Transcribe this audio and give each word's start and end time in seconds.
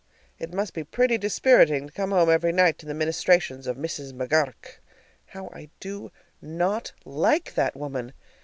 It 0.39 0.51
must 0.51 0.73
be 0.73 0.83
pretty 0.83 1.19
dispiriting 1.19 1.85
to 1.85 1.93
come 1.93 2.09
home 2.09 2.27
every 2.27 2.51
night 2.51 2.79
to 2.79 2.87
the 2.87 2.93
ministrations 2.95 3.67
of 3.67 3.77
Mrs. 3.77 4.13
McGur 4.13 4.47
rk. 4.49 4.79
How 5.27 5.51
I 5.53 5.69
do 5.79 6.11
not 6.41 6.91
like 7.05 7.53
that 7.53 7.75
woman! 7.75 8.13